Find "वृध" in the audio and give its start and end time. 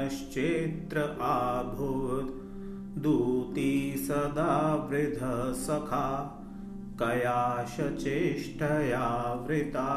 4.90-5.18